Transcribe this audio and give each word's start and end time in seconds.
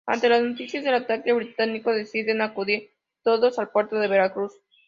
Ante 0.07 0.29
las 0.29 0.41
noticias 0.41 0.83
del 0.83 0.95
ataque 0.95 1.31
británico, 1.31 1.91
deciden 1.93 2.41
acudir 2.41 2.89
todos 3.21 3.59
al 3.59 3.69
puerto 3.69 3.97
de 3.99 4.07
Veracruz. 4.07 4.53